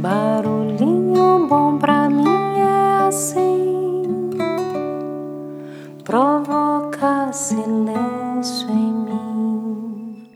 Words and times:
Barulhinho 0.00 1.46
bom 1.46 1.76
pra 1.76 2.08
mim 2.08 2.24
é 2.24 3.06
assim, 3.06 4.30
provoca 6.02 7.30
silêncio 7.34 8.70
em 8.70 8.92
mim. 8.94 10.26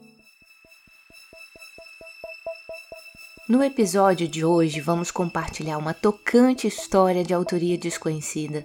No 3.48 3.64
episódio 3.64 4.29
de 4.29 4.45
hoje, 4.45 4.82
vamos 4.82 5.11
compartilhar 5.11 5.78
uma 5.78 5.94
tocante 5.94 6.67
história 6.67 7.24
de 7.24 7.33
autoria 7.33 7.78
desconhecida, 7.78 8.62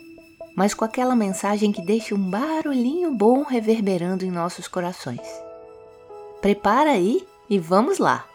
mas 0.53 0.73
com 0.73 0.83
aquela 0.83 1.15
mensagem 1.15 1.71
que 1.71 1.81
deixa 1.81 2.13
um 2.13 2.29
barulhinho 2.29 3.15
bom 3.15 3.43
reverberando 3.43 4.25
em 4.25 4.31
nossos 4.31 4.67
corações. 4.67 5.25
Prepara 6.41 6.91
aí 6.91 7.25
e 7.49 7.57
vamos 7.57 7.99
lá! 7.99 8.25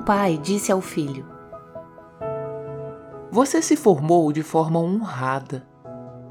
Pai 0.00 0.38
disse 0.38 0.72
ao 0.72 0.80
filho: 0.80 1.26
Você 3.30 3.60
se 3.60 3.76
formou 3.76 4.32
de 4.32 4.42
forma 4.42 4.78
honrada. 4.78 5.66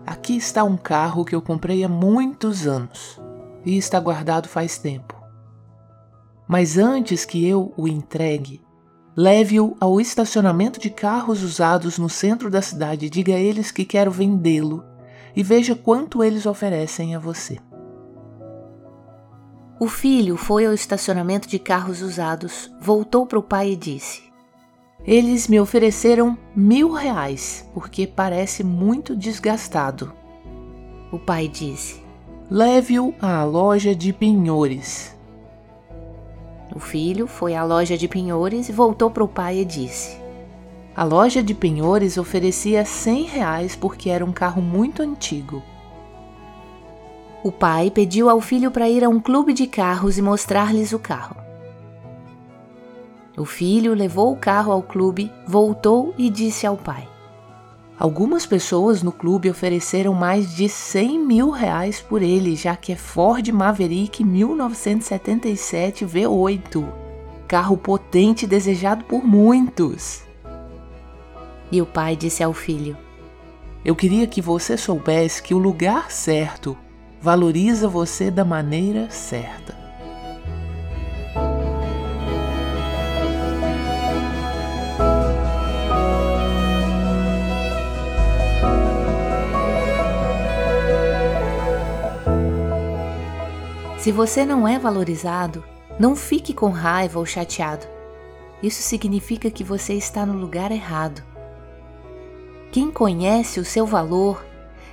Aqui 0.05 0.37
está 0.37 0.63
um 0.63 0.75
carro 0.75 1.23
que 1.23 1.35
eu 1.35 1.41
comprei 1.41 1.83
há 1.83 1.89
muitos 1.89 2.65
anos 2.65 3.21
e 3.65 3.77
está 3.77 3.99
guardado 3.99 4.47
faz 4.47 4.77
tempo. 4.77 5.15
Mas 6.47 6.77
antes 6.77 7.25
que 7.25 7.47
eu 7.47 7.73
o 7.77 7.87
entregue, 7.87 8.61
leve-o 9.15 9.75
ao 9.79 10.01
estacionamento 10.01 10.79
de 10.79 10.89
carros 10.89 11.43
usados 11.43 11.99
no 11.99 12.09
centro 12.09 12.49
da 12.49 12.61
cidade 12.61 13.05
e 13.05 13.09
diga 13.09 13.35
a 13.35 13.39
eles 13.39 13.69
que 13.69 13.85
quero 13.85 14.09
vendê-lo 14.09 14.83
e 15.35 15.43
veja 15.43 15.75
quanto 15.75 16.23
eles 16.23 16.45
oferecem 16.45 17.15
a 17.15 17.19
você. 17.19 17.59
O 19.79 19.87
filho 19.87 20.35
foi 20.35 20.65
ao 20.65 20.73
estacionamento 20.73 21.47
de 21.47 21.57
carros 21.57 22.01
usados, 22.01 22.69
voltou 22.81 23.25
para 23.25 23.39
o 23.39 23.43
pai 23.43 23.71
e 23.71 23.75
disse: 23.77 24.21
Eles 25.05 25.47
me 25.47 25.57
ofereceram 25.57 26.37
mil 26.53 26.91
reais 26.91 27.65
porque 27.73 28.05
parece 28.05 28.61
muito 28.61 29.15
desgastado. 29.15 30.11
O 31.13 31.17
pai 31.17 31.47
disse: 31.47 32.03
Leve-o 32.51 33.15
à 33.21 33.41
loja 33.45 33.95
de 33.95 34.11
penhores. 34.11 35.15
O 36.75 36.79
filho 36.79 37.25
foi 37.25 37.55
à 37.55 37.63
loja 37.63 37.97
de 37.97 38.07
penhores 38.09 38.67
e 38.67 38.73
voltou 38.73 39.09
para 39.09 39.23
o 39.23 39.29
pai 39.29 39.59
e 39.59 39.65
disse: 39.65 40.17
A 40.93 41.05
loja 41.05 41.41
de 41.41 41.53
penhores 41.53 42.17
oferecia 42.17 42.83
cem 42.83 43.23
reais 43.23 43.77
porque 43.77 44.09
era 44.09 44.25
um 44.25 44.33
carro 44.33 44.61
muito 44.61 45.01
antigo. 45.01 45.63
O 47.41 47.53
pai 47.53 47.89
pediu 47.89 48.29
ao 48.29 48.41
filho 48.41 48.69
para 48.69 48.89
ir 48.89 49.01
a 49.01 49.07
um 49.07 49.17
clube 49.17 49.53
de 49.53 49.65
carros 49.65 50.17
e 50.17 50.21
mostrar-lhes 50.21 50.91
o 50.91 50.99
carro. 50.99 51.37
O 53.37 53.45
filho 53.45 53.93
levou 53.93 54.33
o 54.33 54.35
carro 54.35 54.73
ao 54.73 54.83
clube, 54.83 55.31
voltou 55.47 56.13
e 56.17 56.29
disse 56.29 56.67
ao 56.67 56.75
pai: 56.75 57.07
Algumas 57.97 58.45
pessoas 58.45 59.01
no 59.01 59.13
clube 59.13 59.49
ofereceram 59.49 60.13
mais 60.13 60.53
de 60.53 60.67
100 60.67 61.17
mil 61.19 61.49
reais 61.49 62.01
por 62.01 62.21
ele, 62.21 62.57
já 62.57 62.75
que 62.75 62.91
é 62.91 62.97
Ford 62.97 63.47
Maverick 63.47 64.21
1977 64.21 66.05
V8. 66.05 66.85
Carro 67.47 67.77
potente 67.77 68.45
desejado 68.45 69.05
por 69.05 69.23
muitos. 69.23 70.23
E 71.71 71.81
o 71.81 71.85
pai 71.85 72.17
disse 72.17 72.43
ao 72.43 72.53
filho: 72.53 72.97
Eu 73.85 73.95
queria 73.95 74.27
que 74.27 74.41
você 74.41 74.75
soubesse 74.75 75.41
que 75.41 75.53
o 75.53 75.57
lugar 75.57 76.11
certo 76.11 76.77
valoriza 77.21 77.87
você 77.87 78.31
da 78.31 78.45
maneira 78.45 79.09
certa. 79.09 79.77
Se 93.97 94.13
você 94.13 94.45
não 94.45 94.65
é 94.65 94.79
valorizado, 94.79 95.63
não 95.99 96.15
fique 96.15 96.53
com 96.53 96.69
raiva 96.69 97.19
ou 97.19 97.25
chateado. 97.25 97.85
Isso 98.63 98.81
significa 98.81 99.51
que 99.51 99.63
você 99.63 99.93
está 99.93 100.25
no 100.25 100.33
lugar 100.33 100.71
errado. 100.71 101.21
Quem 102.71 102.89
conhece 102.89 103.59
o 103.59 103.65
seu 103.65 103.85
valor 103.85 104.43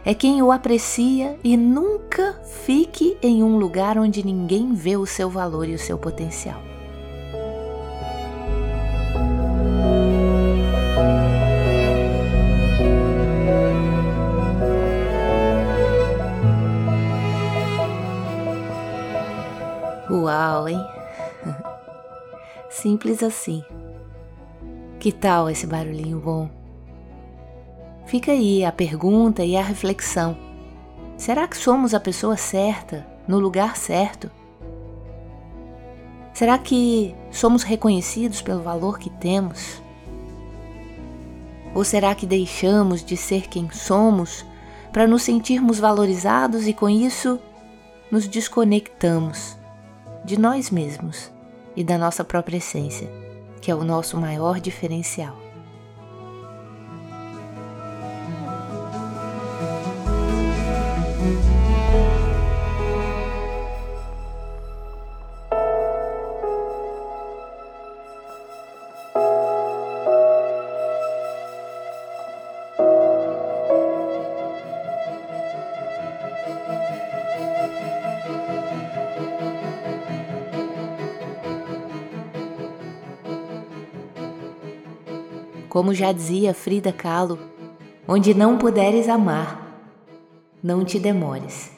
é 0.06 0.14
quem 0.14 0.40
o 0.40 0.52
aprecia 0.52 1.36
e 1.42 1.56
nunca 1.56 2.40
fique 2.64 3.18
em 3.20 3.42
um 3.42 3.58
lugar 3.58 3.98
onde 3.98 4.24
ninguém 4.24 4.72
vê 4.72 4.96
o 4.96 5.04
seu 5.04 5.28
valor 5.28 5.68
e 5.68 5.74
o 5.74 5.78
seu 5.80 5.98
potencial. 5.98 6.62
Uau, 20.08 20.68
hein? 20.68 20.80
Simples 22.70 23.24
assim. 23.24 23.64
Que 25.00 25.10
tal 25.10 25.50
esse 25.50 25.66
barulhinho 25.66 26.20
bom? 26.20 26.65
Fica 28.06 28.30
aí 28.30 28.64
a 28.64 28.70
pergunta 28.70 29.44
e 29.44 29.56
a 29.56 29.62
reflexão. 29.62 30.38
Será 31.16 31.48
que 31.48 31.56
somos 31.56 31.92
a 31.92 31.98
pessoa 31.98 32.36
certa, 32.36 33.04
no 33.26 33.40
lugar 33.40 33.76
certo? 33.76 34.30
Será 36.32 36.56
que 36.56 37.16
somos 37.32 37.64
reconhecidos 37.64 38.40
pelo 38.40 38.62
valor 38.62 39.00
que 39.00 39.10
temos? 39.10 39.82
Ou 41.74 41.82
será 41.82 42.14
que 42.14 42.26
deixamos 42.26 43.04
de 43.04 43.16
ser 43.16 43.48
quem 43.48 43.70
somos 43.72 44.46
para 44.92 45.06
nos 45.06 45.22
sentirmos 45.22 45.80
valorizados 45.80 46.68
e 46.68 46.72
com 46.72 46.88
isso 46.88 47.40
nos 48.08 48.28
desconectamos 48.28 49.56
de 50.24 50.38
nós 50.38 50.70
mesmos 50.70 51.32
e 51.74 51.82
da 51.82 51.98
nossa 51.98 52.22
própria 52.22 52.58
essência, 52.58 53.10
que 53.60 53.68
é 53.68 53.74
o 53.74 53.82
nosso 53.82 54.16
maior 54.16 54.60
diferencial? 54.60 55.45
Como 85.76 85.92
já 85.92 86.10
dizia 86.10 86.54
Frida 86.54 86.90
Kahlo, 86.90 87.38
onde 88.08 88.32
não 88.32 88.56
puderes 88.56 89.10
amar, 89.10 89.78
não 90.62 90.82
te 90.86 90.98
demores. 90.98 91.70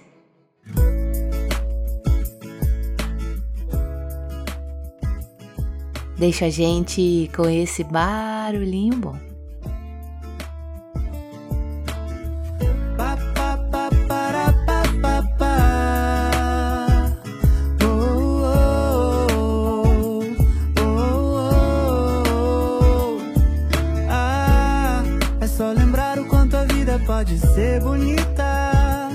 Deixa 6.16 6.44
a 6.44 6.48
gente 6.48 7.28
com 7.34 7.50
esse 7.50 7.82
barulhinho 7.82 8.94
bom. 8.94 9.27
Ser 27.68 27.80
bonita. 27.80 29.10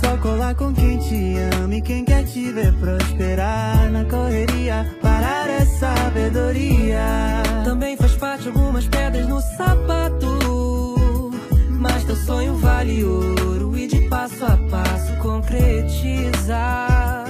Só 0.00 0.16
colar 0.18 0.54
com 0.54 0.72
quem 0.72 0.96
te 0.98 1.36
ama 1.60 1.74
e 1.74 1.80
quem 1.80 2.04
quer 2.04 2.24
te 2.24 2.52
ver 2.52 2.72
prosperar 2.74 3.90
na 3.90 4.04
correria. 4.04 4.86
Parar 5.02 5.48
é 5.48 5.64
sabedoria. 5.64 7.42
Também 7.64 7.96
faz 7.96 8.14
parte 8.14 8.46
algumas 8.48 8.86
pedras 8.86 9.26
no 9.26 9.40
sapato. 9.56 11.32
Mas 11.70 12.04
teu 12.04 12.14
sonho 12.16 12.54
vale 12.56 13.02
ouro 13.04 13.76
e 13.76 13.88
de 13.88 14.02
passo 14.08 14.44
a 14.44 14.56
passo 14.70 15.16
concretizar. 15.16 17.24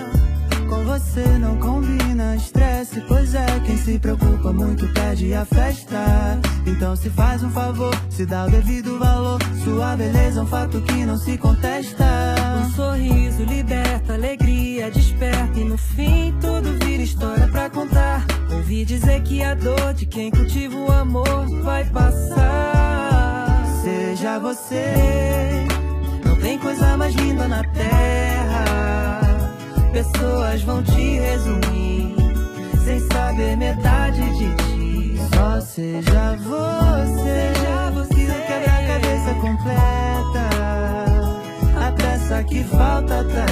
Com 0.69 0.85
você 0.85 1.25
não 1.39 1.57
combina 1.57 2.37
estresse 2.37 2.56
pois 3.03 3.35
é, 3.35 3.47
quem 3.65 3.77
se 3.77 3.99
preocupa 3.99 4.53
muito 4.53 4.87
perde 4.93 5.35
a 5.35 5.45
festa. 5.45 6.39
Então 6.67 6.97
se 6.97 7.11
faz 7.11 7.43
um 7.43 7.51
favor, 7.51 7.95
se 8.11 8.25
dá 8.25 8.47
o 8.47 8.51
devido 8.51 8.99
valor. 8.99 9.39
Sua 9.65 9.97
beleza 9.97 10.41
é 10.41 10.43
um 10.43 10.47
fato 10.47 10.81
que 10.83 11.05
não 11.05 11.17
se 11.17 11.37
contesta. 11.37 12.05
Um 12.61 12.71
sorriso 12.71 13.45
liberta, 13.45 14.15
alegria 14.15 14.91
desperta. 14.91 15.59
E 15.59 15.65
no 15.65 15.77
fim 15.77 16.35
tudo 16.41 16.73
vira 16.85 17.03
história 17.03 17.47
pra 17.49 17.69
contar. 17.71 18.25
Ouvi 18.53 18.85
dizer 18.85 19.23
que 19.23 19.43
a 19.43 19.55
dor 19.55 19.95
de 19.95 20.07
quem 20.07 20.31
cultiva 20.31 20.77
o 20.77 20.91
amor 20.91 21.47
vai 21.63 21.85
passar. 21.87 23.65
Seja 23.83 24.39
você, 24.39 25.67
não 26.25 26.37
tem 26.37 26.59
coisa 26.59 26.97
mais 26.97 27.15
linda 27.15 27.47
na 27.47 27.63
terra. 27.65 28.65
Pessoas 29.93 30.63
vão 30.63 30.83
te 30.83 31.19
resumir 31.19 32.26
sem 32.87 33.01
saber 33.09 33.57
metade 33.57 34.23
de 34.39 34.55
ti. 34.55 35.21
Só 35.35 35.61
seja 35.61 36.37
você, 36.37 37.53
seja 37.53 37.91
você. 37.91 38.27
não 38.29 38.35
quer 38.47 38.63
quebra-cabeça 38.63 39.35
completa, 39.41 40.45
a 41.85 41.93
peça 41.93 42.45
que 42.45 42.63
falta 42.63 43.25
tá 43.25 43.46